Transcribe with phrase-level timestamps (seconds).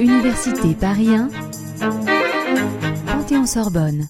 [0.00, 1.28] Université Paris 1,
[3.06, 4.08] Panthéon-Sorbonne.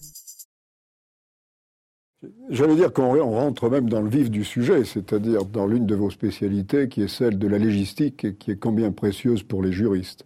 [2.51, 6.11] J'allais dire qu'on rentre même dans le vif du sujet, c'est-à-dire dans l'une de vos
[6.11, 10.25] spécialités qui est celle de la légistique et qui est combien précieuse pour les juristes.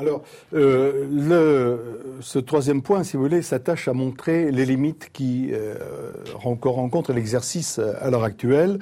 [0.00, 0.22] Alors,
[0.54, 5.74] euh, le, ce troisième point, si vous voulez, s'attache à montrer les limites qui euh,
[6.34, 8.78] rencontrent l'exercice à l'heure actuelle,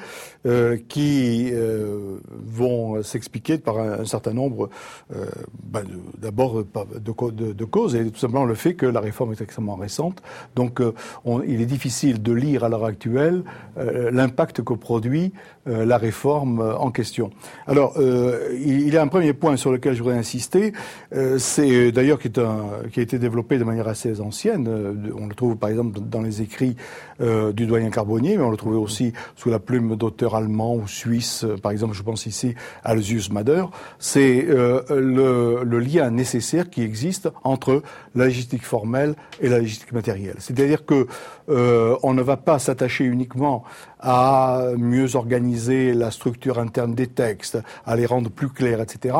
[0.46, 4.70] euh, qui euh, vont s'expliquer par un, certain nombre,
[5.12, 5.26] euh,
[5.64, 5.82] ben
[6.18, 10.22] d'abord de, de, causes, et tout simplement le fait que la réforme est extrêmement récente.
[10.54, 13.42] Donc, euh, on, il est difficile de lire à l'heure actuelle
[13.76, 15.32] l'impact que produit
[15.66, 17.30] la réforme en question.
[17.66, 20.72] Alors, il, il y a un premier point sur lequel je voudrais insister.
[21.14, 24.66] Euh, c'est d'ailleurs qui, qui, a été développé de manière assez ancienne.
[24.68, 26.76] Euh, on le trouve par exemple dans les écrits
[27.20, 30.86] euh, du doyen Carbonnier, mais on le trouvait aussi sous la plume d'auteurs allemands ou
[30.86, 31.44] suisses.
[31.62, 33.64] Par exemple, je pense ici à Alzius Mader.
[33.98, 37.82] C'est euh, le, le, lien nécessaire qui existe entre
[38.14, 40.36] la légistique formelle et la légistique matérielle.
[40.38, 41.08] C'est-à-dire que
[41.48, 43.64] euh, on ne va pas s'attacher uniquement
[44.00, 49.16] à mieux organiser la structure interne des textes, à les rendre plus clairs, etc.,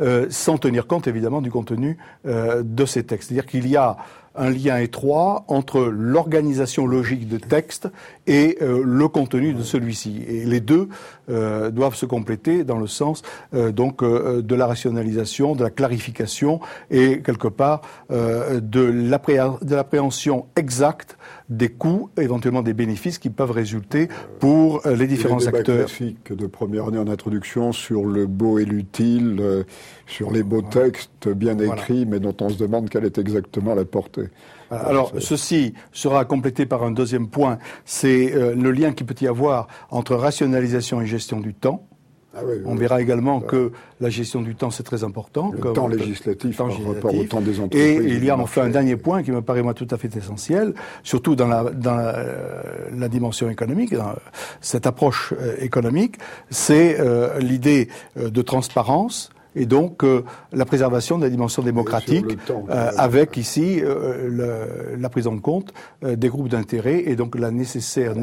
[0.00, 3.28] euh, sans tenir compte évidemment du contenu euh, de ces textes.
[3.28, 3.96] C'est-à-dire qu'il y a
[4.34, 7.88] un lien étroit entre l'organisation logique de texte
[8.26, 10.22] et euh, le contenu de celui-ci.
[10.28, 10.88] Et les deux
[11.28, 13.22] euh, doivent se compléter dans le sens
[13.54, 20.46] euh, donc euh, de la rationalisation, de la clarification et quelque part euh, de l'appréhension
[20.56, 21.16] exacte
[21.48, 24.08] des coûts, éventuellement des bénéfices qui peuvent résulter
[24.38, 25.86] pour les différents les acteurs.
[25.86, 29.64] classique de première année en introduction sur le beau et l'utile,
[30.06, 32.10] sur les beaux textes bien écrits, voilà.
[32.10, 34.19] mais dont on se demande quelle est exactement la portée.
[34.70, 39.26] Alors, ceci sera complété par un deuxième point, c'est euh, le lien qu'il peut y
[39.26, 41.86] avoir entre rationalisation et gestion du temps.
[42.32, 45.50] Ah oui, on oui, verra également que la gestion du temps, c'est très important.
[45.52, 47.02] Le comme temps législatif temps par législatif.
[47.02, 47.82] rapport au temps des entreprises.
[47.82, 50.14] Et il y a enfin un dernier point qui me paraît moi tout à fait
[50.14, 52.24] essentiel, surtout dans la, dans la,
[52.96, 54.14] la dimension économique, dans
[54.60, 56.18] cette approche euh, économique,
[56.50, 60.22] c'est euh, l'idée euh, de transparence, et donc euh,
[60.52, 65.38] la préservation de la dimension démocratique, temps, euh, avec ici euh, le, la prise en
[65.38, 65.72] compte
[66.04, 68.14] euh, des groupes d'intérêt et donc la nécessaire,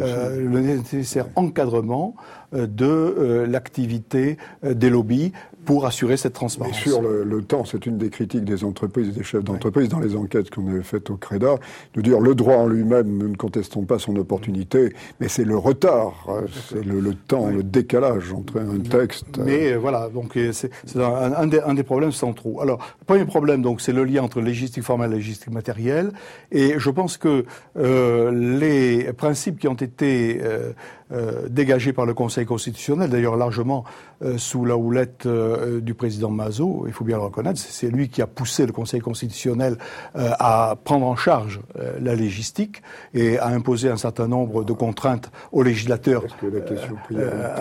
[0.00, 2.14] euh, le nécessaire encadrement
[2.54, 5.32] euh, de l'activité des lobbies
[5.64, 6.78] pour assurer cette transparence.
[6.78, 9.84] Et sur le, le temps, c'est une des critiques des entreprises et des chefs d'entreprise
[9.84, 9.90] oui.
[9.90, 11.56] dans les enquêtes qu'on avait faites au CREDA,
[11.94, 15.56] de dire le droit en lui-même, nous ne contestons pas son opportunité, mais c'est le
[15.56, 16.28] retard,
[16.70, 17.56] c'est le, le, temps, oui.
[17.56, 19.26] le décalage entre un texte.
[19.38, 22.60] Mais euh, voilà, donc c'est un, un, des, un, des, problèmes centraux.
[22.60, 26.12] Alors, le premier problème, donc, c'est le lien entre légistique formelle et légistique matérielle,
[26.52, 27.44] et je pense que
[27.76, 30.72] euh, les principes qui ont été euh,
[31.12, 33.84] euh, dégagé par le Conseil constitutionnel, d'ailleurs largement
[34.22, 38.08] euh, sous la houlette euh, du président Mazot, il faut bien le reconnaître, c'est lui
[38.08, 39.76] qui a poussé le Conseil constitutionnel
[40.16, 42.82] euh, à prendre en charge euh, la légistique
[43.12, 46.24] et à imposer un certain nombre de contraintes aux législateurs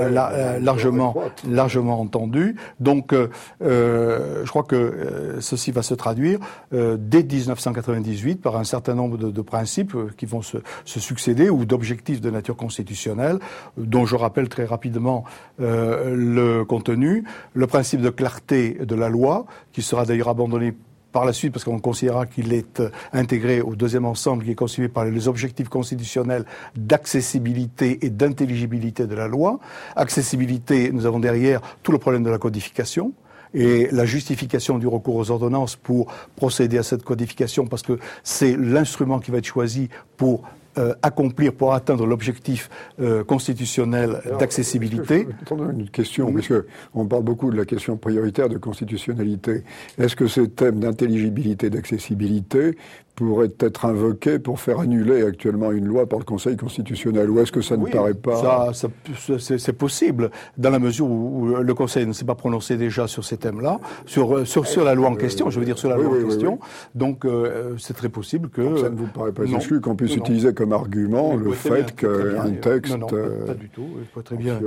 [0.09, 1.15] la, largement,
[1.47, 2.55] largement entendus.
[2.79, 3.13] Donc
[3.61, 6.39] je crois que ceci va se traduire
[6.71, 11.65] dès 1998 par un certain nombre de, de principes qui vont se, se succéder ou
[11.65, 13.39] d'objectifs de nature constitutionnelle
[13.77, 15.23] dont je rappelle très rapidement
[15.59, 17.23] le contenu,
[17.53, 20.73] le principe de clarté de la loi, qui sera d'ailleurs abandonné
[21.11, 24.89] par la suite, parce qu'on considérera qu'il est intégré au deuxième ensemble qui est constitué
[24.89, 26.43] par les objectifs constitutionnels
[26.75, 29.59] d'accessibilité et d'intelligibilité de la loi.
[29.95, 33.13] Accessibilité, nous avons derrière tout le problème de la codification
[33.53, 38.57] et la justification du recours aux ordonnances pour procéder à cette codification, parce que c'est
[38.57, 40.41] l'instrument qui va être choisi pour
[40.77, 42.69] euh, accomplir pour atteindre l'objectif
[42.99, 45.27] euh, constitutionnel d'accessibilité.
[45.51, 46.33] Une question, oui.
[46.33, 49.63] parce que on parle beaucoup de la question prioritaire de constitutionnalité.
[49.97, 52.75] Est-ce que ces thèmes d'intelligibilité, d'accessibilité
[53.15, 57.29] pourrait être invoqué pour faire annuler actuellement une loi par le Conseil constitutionnel.
[57.29, 58.87] Ou est-ce que ça ne oui, paraît pas ça,
[59.27, 63.23] ça C'est possible, dans la mesure où le Conseil ne s'est pas prononcé déjà sur
[63.23, 66.03] ces thèmes-là, sur, sur, sur, la loi en question, je veux dire sur la oui,
[66.03, 66.59] loi en question.
[66.95, 68.61] Donc euh, c'est très possible que...
[68.61, 71.95] Donc ça ne vous paraît pas exclu qu'on puisse non, utiliser comme argument le fait
[71.95, 72.93] qu'un texte...
[72.93, 74.59] Non, non, euh, pas du tout, il très bien...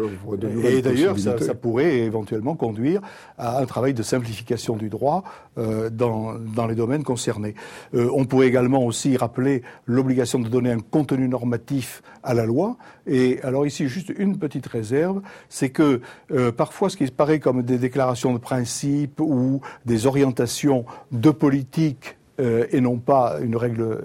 [0.65, 3.01] Et d'ailleurs, ça, ça, pourrait éventuellement conduire
[3.39, 5.25] à un travail de simplification du droit
[5.59, 7.55] euh, dans, dans les domaines concernés.
[7.95, 12.77] Euh, on pourrait également aussi rappeler l'obligation de donner un contenu normatif à la loi.
[13.07, 16.03] Et alors ici, juste une petite réserve, c'est que
[16.33, 22.19] euh, parfois ce qui paraît comme des déclarations de principe ou des orientations de politique
[22.39, 23.99] et non pas une règle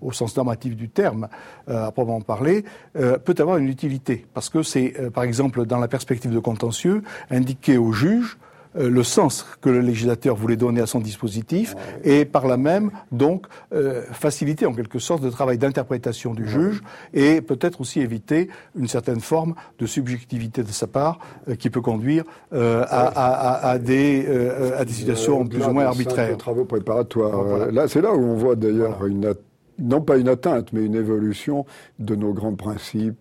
[0.00, 1.28] au sens normatif du terme,
[1.68, 2.64] à proprement parler,
[2.94, 4.24] peut avoir une utilité.
[4.32, 8.38] Parce que c'est, par exemple, dans la perspective de contentieux, indiquer au juge
[8.76, 12.90] euh, le sens que le législateur voulait donner à son dispositif et par là même
[13.12, 16.82] donc euh, faciliter en quelque sorte le travail d'interprétation du juge
[17.12, 21.18] et peut-être aussi éviter une certaine forme de subjectivité de sa part
[21.48, 24.26] euh, qui peut conduire à, des,
[24.76, 26.36] à des situations plus ou moins arbitraires.
[26.36, 27.70] Travaux préparatoires.
[27.70, 29.34] Là, c'est là où on voit d'ailleurs une
[29.78, 31.66] non pas une atteinte, mais une évolution
[31.98, 33.18] de nos grands principes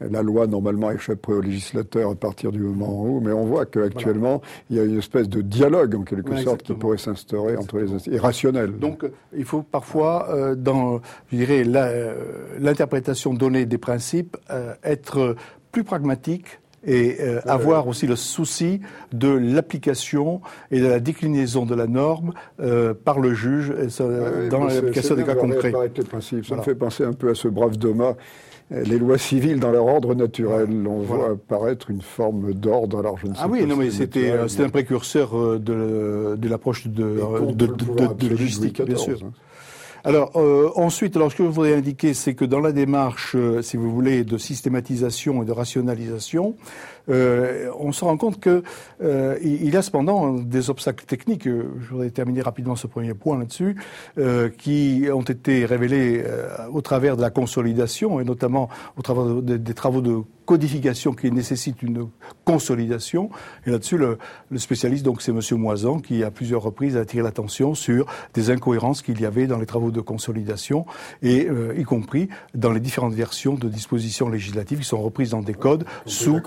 [0.00, 4.40] la loi, normalement, échapperait au législateur à partir du moment où, mais on voit qu'actuellement,
[4.70, 7.92] il y a une espèce de dialogue, en quelque sorte, qui pourrait s'instaurer entre les
[7.92, 8.78] institutions, et rationnel.
[8.78, 9.04] Donc,
[9.36, 11.00] il faut parfois, euh, dans,
[11.32, 12.14] je dirais, euh,
[12.60, 15.36] l'interprétation donnée des principes, euh, être
[15.72, 18.80] plus pragmatique, et avoir aussi le souci
[19.12, 20.40] de l'application
[20.70, 22.32] et de la déclinaison de la norme
[23.04, 23.74] par le juge
[24.48, 25.72] dans l'application des cas concrets.
[26.10, 28.14] Ça me fait penser un peu à ce brave Thomas
[28.70, 30.68] les lois civiles dans leur ordre naturel.
[30.86, 32.98] On voit apparaître une forme d'ordre.
[32.98, 36.48] Alors je ne sais ah oui, non, mais c'était euh, un précurseur euh, de, de
[36.48, 37.20] l'approche de,
[37.52, 39.20] de, de, logistique, bien sûr.
[39.24, 39.32] Hein.
[40.04, 43.76] Alors euh, ensuite, alors ce que je voudrais indiquer, c'est que dans la démarche, si
[43.76, 46.54] vous voulez, de systématisation et de rationalisation,
[47.08, 48.62] euh, on se rend compte qu'il
[49.02, 51.44] euh, y a cependant des obstacles techniques.
[51.44, 53.76] Je voudrais terminer rapidement ce premier point là-dessus,
[54.18, 56.24] euh, qui ont été révélés
[56.72, 61.82] au travers de la consolidation et notamment au travers des travaux de codification qui nécessite
[61.82, 62.08] une
[62.46, 63.28] consolidation.
[63.66, 64.16] Et là-dessus, le,
[64.56, 69.02] spécialiste, donc c'est Monsieur Moisan, qui à plusieurs reprises a attiré l'attention sur des incohérences
[69.02, 70.86] qu'il y avait dans les travaux de consolidation,
[71.22, 75.52] et y compris dans les différentes versions de dispositions législatives qui sont reprises dans des
[75.52, 76.40] codes sous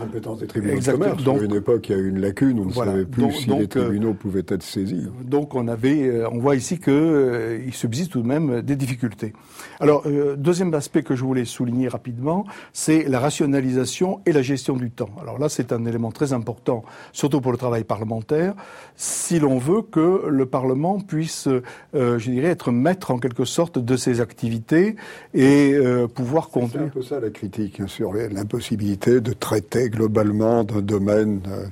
[0.55, 1.13] Exactement.
[1.15, 3.49] Donc, à une époque, il y a eu une lacune, on ne savait plus si
[3.49, 5.07] les euh, tribunaux pouvaient être saisis.
[5.23, 9.33] Donc on avait, euh, on voit ici qu'il euh, subsiste tout de même des difficultés.
[9.79, 10.05] Alors,
[10.37, 13.90] deuxième aspect que je voulais souligner rapidement, c'est la rationalisation
[14.25, 15.09] et la gestion du temps.
[15.21, 18.53] Alors là, c'est un élément très important, surtout pour le travail parlementaire,
[18.95, 21.47] si l'on veut que le Parlement puisse,
[21.93, 24.95] je dirais, être maître en quelque sorte de ses activités
[25.33, 25.75] et
[26.13, 26.71] pouvoir conduire.
[26.71, 31.41] C'est un peu ça la critique hein, sur l'impossibilité de traiter globalement d'un domaine.
[31.47, 31.65] Euh,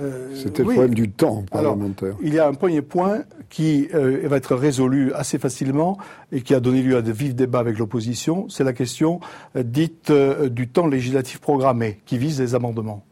[0.00, 2.16] euh, c'était le problème du temps parlementaire.
[2.22, 5.98] il y a un premier point qui euh, va être résolu assez facilement
[6.32, 9.20] et qui a donné lieu à de vifs débats avec l'opposition, c'est la question
[9.54, 13.04] dite du temps législatif programmé qui vise les amendements.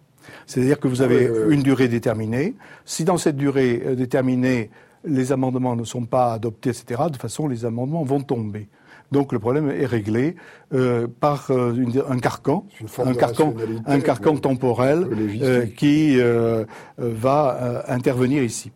[0.47, 2.55] C'est-à-dire que vous avez une durée déterminée.
[2.85, 4.71] Si dans cette durée déterminée,
[5.05, 8.69] les amendements ne sont pas adoptés, etc., de toute façon, les amendements vont tomber.
[9.13, 10.37] Donc le problème est réglé
[10.73, 11.75] euh, par euh,
[12.09, 12.67] un carcan,
[12.99, 13.55] un carcan,
[13.87, 15.07] un carcan temporel
[15.43, 16.19] euh, qui
[16.99, 18.73] va intervenir ici.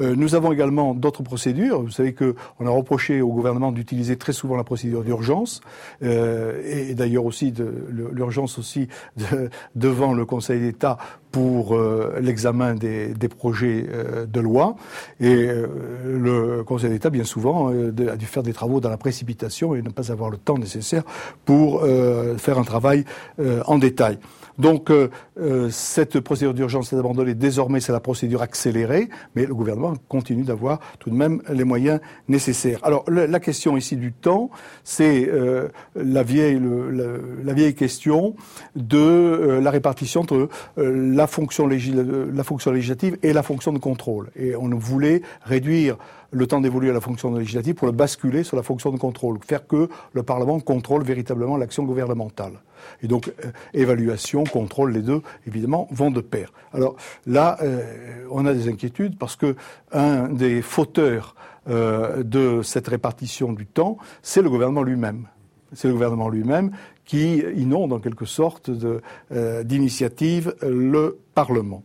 [0.00, 1.82] Euh, nous avons également d'autres procédures.
[1.82, 5.60] Vous savez qu'on a reproché au gouvernement d'utiliser très souvent la procédure d'urgence
[6.02, 7.52] euh, et, d'ailleurs aussi
[8.12, 8.88] l'urgence aussi
[9.74, 10.98] devant le Conseil d'État
[11.30, 13.86] pour euh, l'examen des, projets
[14.26, 14.74] de loi.
[15.20, 15.46] Et
[16.04, 19.90] le Conseil d'État, bien souvent, a dû faire des travaux dans la précipitation et ne
[19.90, 21.04] pas avoir le temps nécessaire
[21.44, 21.84] pour
[22.38, 23.04] faire un travail
[23.66, 24.18] en détail.
[24.60, 25.08] Donc euh,
[25.40, 27.34] euh, cette procédure d'urgence est abandonnée.
[27.34, 32.00] Désormais, c'est la procédure accélérée, mais le gouvernement continue d'avoir tout de même les moyens
[32.28, 32.78] nécessaires.
[32.82, 34.50] Alors la, question ici du temps,
[34.84, 36.60] c'est euh, la, vieille,
[37.74, 38.34] question
[38.76, 44.30] de la répartition entre la fonction, la fonction législative et la fonction de contrôle.
[44.36, 45.96] Et on voulait réduire
[46.30, 49.38] le temps d'évoluer à la fonction législative pour le basculer sur la fonction de contrôle,
[49.46, 52.60] faire que le Parlement contrôle véritablement l'action gouvernementale.
[53.02, 56.52] Et donc, euh, évaluation, contrôle, les deux, évidemment, vont de pair.
[56.72, 56.96] Alors
[57.26, 59.56] là, euh, on a des inquiétudes parce que
[59.92, 61.34] un des fauteurs
[61.68, 65.26] euh, de cette répartition du temps, c'est le gouvernement lui-même.
[65.72, 66.72] C'est le gouvernement lui-même
[67.04, 68.70] qui inonde en quelque sorte
[69.30, 71.82] d'initiative le Parlement.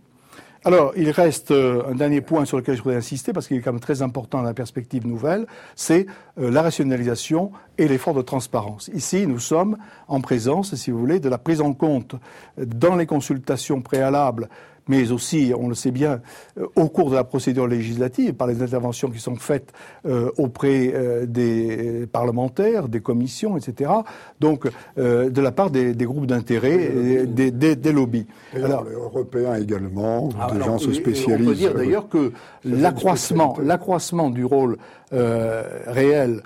[0.67, 3.61] Alors, il reste euh, un dernier point sur lequel je voudrais insister, parce qu'il est
[3.61, 5.45] quand même très important dans la perspective nouvelle,
[5.75, 6.07] c'est
[6.39, 8.89] euh, la rationalisation et l'effort de transparence.
[8.91, 12.15] Ici, nous sommes en présence, si vous voulez, de la prise en compte
[12.57, 14.49] dans les consultations préalables
[14.87, 16.21] mais aussi, on le sait bien,
[16.59, 19.73] euh, au cours de la procédure législative, par les interventions qui sont faites
[20.05, 23.91] euh, auprès euh, des parlementaires, des commissions, etc.
[24.39, 28.27] Donc, de la part des, groupes d'intérêt, des, des, lobbies.
[28.53, 31.47] alors, les Européens également, ah, des gens se spécialisent.
[31.47, 32.31] On peut dire d'ailleurs que
[32.63, 34.77] l'accroissement, l'accroissement du rôle
[35.11, 36.41] réel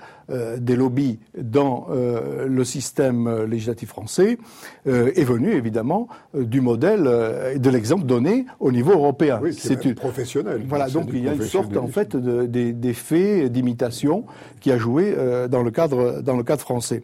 [0.58, 4.38] des lobbies dans le système législatif français
[4.86, 7.10] est venu évidemment du modèle
[7.54, 9.40] et de l'exemple donné au niveau européen.
[9.42, 9.94] Oui, c'est une...
[9.94, 10.62] professionnel.
[10.68, 14.24] Voilà, donc il y a une sorte en fait d'effet d'imitation
[14.60, 15.14] qui a joué
[15.50, 17.02] dans le cadre dans le cadre français.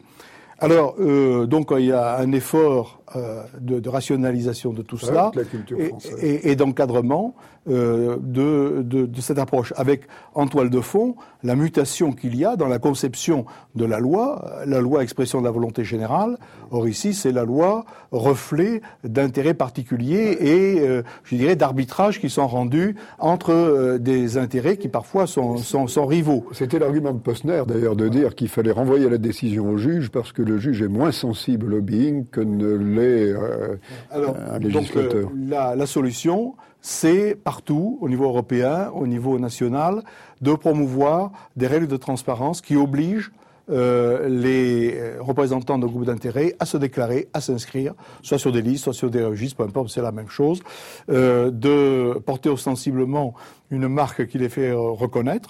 [0.59, 5.31] Alors, euh, donc, il y a un effort euh, de, de, rationalisation de tout cela
[5.77, 7.35] et, et, et d'encadrement
[7.69, 10.01] euh, de, de, de, cette approche, avec
[10.35, 13.45] en toile de fond la mutation qu'il y a dans la conception
[13.75, 16.37] de la loi, la loi expression de la volonté générale.
[16.71, 22.47] Or ici, c'est la loi reflet d'intérêts particuliers et, euh, je dirais, d'arbitrages qui sont
[22.47, 26.45] rendus entre des intérêts qui parfois sont, sont, sont rivaux.
[26.51, 30.31] C'était l'argument de Posner, d'ailleurs, de dire qu'il fallait renvoyer la décision au juge parce
[30.31, 33.77] que le juge est moins sensible au lobbying que ne euh,
[34.11, 35.23] un législateur.
[35.23, 40.03] Donc, la, la solution, c'est partout, au niveau européen, au niveau national,
[40.41, 43.31] de promouvoir des règles de transparence qui obligent
[43.69, 48.85] euh, les représentants de groupes d'intérêt à se déclarer, à s'inscrire, soit sur des listes,
[48.85, 50.61] soit sur des registres, peu importe, c'est la même chose,
[51.09, 53.33] euh, de porter ostensiblement
[53.69, 55.49] une marque qui les fait reconnaître,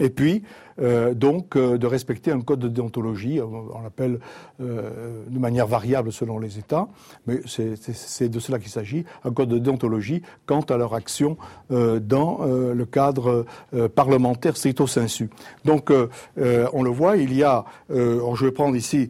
[0.00, 0.42] et puis
[0.80, 4.18] euh, donc euh, de respecter un code de déontologie, on, l'appelle
[4.60, 6.88] euh, de manière variable selon les États,
[7.26, 11.36] mais c'est de cela qu'il s'agit, un code de déontologie quant à leur action
[11.70, 13.46] dans le cadre
[13.94, 15.30] parlementaire stricto sensu.
[15.64, 19.08] Donc on le voit, il y a, je vais prendre ici,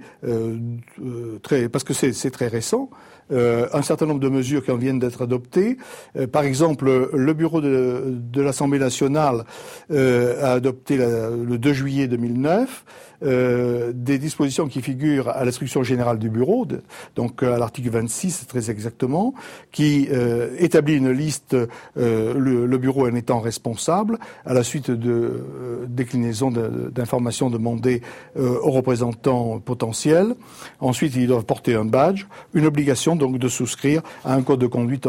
[1.42, 2.90] très, parce que c'est très récent,
[3.32, 5.78] euh, un certain nombre de mesures qui en viennent d'être adoptées.
[6.16, 9.44] Euh, par exemple, le bureau de, l'Assemblée nationale
[9.90, 12.84] euh, a adopté le 2 juillet 2009
[13.22, 16.82] euh, des dispositions qui figurent à l'instruction générale du bureau, de,
[17.14, 19.34] donc à l'article 26 très exactement,
[19.72, 24.90] qui euh, établit une liste, euh, le, le, bureau en étant responsable, à la suite
[24.90, 28.02] de euh, déclinaison d'informations demandées
[28.38, 30.34] euh, aux représentants potentiels.
[30.80, 34.66] Ensuite, ils doivent porter un badge, une obligation donc de souscrire à un code de
[34.66, 35.08] conduite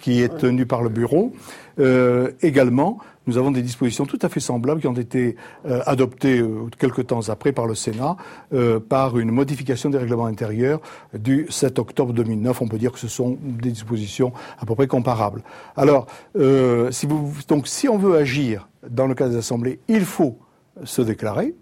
[0.00, 1.32] qui est tenu par le bureau.
[1.78, 6.68] Également, nous avons des dispositions tout à fait semblables qui ont été euh, adoptées euh,
[6.78, 8.16] quelques temps après par le Sénat
[8.52, 10.80] euh, par une modification des règlements intérieurs
[11.12, 12.62] du 7 octobre 2009.
[12.62, 15.42] On peut dire que ce sont des dispositions à peu près comparables.
[15.76, 16.06] Alors,
[16.36, 20.38] euh, si vous, donc, si on veut agir dans le cas des assemblées, il faut
[20.84, 21.54] se déclarer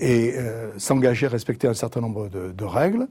[0.00, 3.08] et euh, s'engager à respecter un certain nombre de, règles.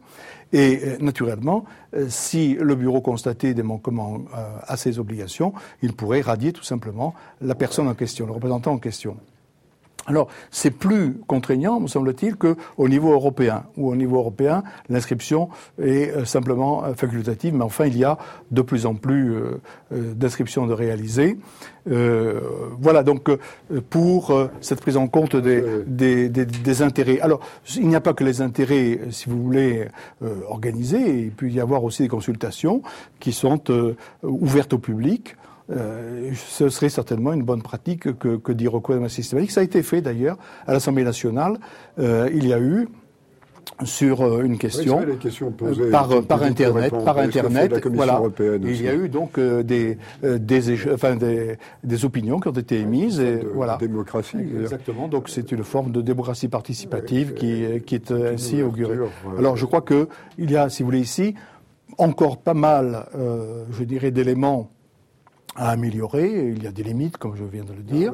[0.53, 4.21] Et euh, naturellement, euh, si le bureau constatait des manquements
[4.67, 8.77] à ses obligations, il pourrait radier tout simplement la personne en question, le représentant en
[8.77, 9.17] question.
[10.08, 12.56] Alors, c'est plus contraignant, me semble-t-il, qu'au
[12.88, 17.98] niveau européen, où au niveau européen, l'inscription est euh, simplement euh, facultative, mais enfin, il
[17.98, 18.18] y a
[18.50, 21.38] de plus en plus euh, d'inscriptions de réaliser.
[21.91, 22.39] Euh,
[22.79, 23.29] voilà, donc,
[23.89, 27.20] pour cette prise en compte des, des, des, des intérêts.
[27.20, 27.39] Alors,
[27.75, 29.88] il n'y a pas que les intérêts, si vous voulez,
[30.48, 32.82] organisés, il peut y avoir aussi des consultations
[33.20, 33.62] qui sont
[34.24, 35.36] ouvertes au public.
[35.71, 39.51] Euh, ce serait certainement une bonne pratique que, que d'y recourir de systématique.
[39.51, 41.57] Ça a été fait d'ailleurs à l'Assemblée nationale.
[41.99, 42.88] Euh, il y a eu
[43.83, 48.21] sur euh, une question oui, posées, par, par internet par internet voilà.
[48.39, 52.53] il y a eu donc euh, des euh, des, enfin, des des opinions qui ont
[52.53, 53.77] été émises et de, voilà.
[53.77, 55.07] démocratie exactement.
[55.07, 58.97] Donc c'est une forme de démocratie participative qui qui est ainsi augurée.
[59.38, 60.07] alors je crois que
[60.38, 61.35] il y a si vous voulez ici
[61.97, 64.69] encore pas mal euh, je dirais d'éléments
[65.60, 66.54] à améliorer.
[66.56, 68.13] Il y a des limites, comme je viens de le dire.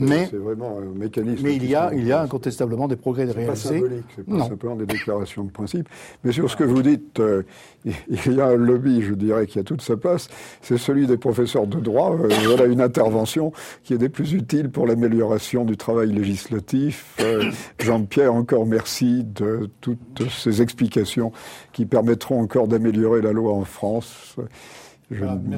[0.00, 1.44] mais c'est vraiment un mécanisme.
[1.44, 3.82] Mais il y a, il y a incontestablement des progrès réalisés.
[4.16, 5.88] C'est pas simplement des déclarations de principe.
[6.24, 7.44] Mais sur ce que vous dites, euh,
[7.84, 10.28] il y a un lobby, je dirais, qui a toute sa place.
[10.60, 12.16] C'est celui des professeurs de droit.
[12.16, 13.52] Euh, voilà une intervention
[13.84, 17.14] qui est des plus utiles pour l'amélioration du travail législatif.
[17.20, 21.30] Euh, Jean-Pierre, encore merci de toutes ces explications
[21.72, 24.36] qui permettront encore d'améliorer la loi en France.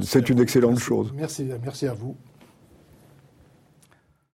[0.03, 1.13] C'est une excellente merci, chose.
[1.15, 2.17] Merci, merci à vous.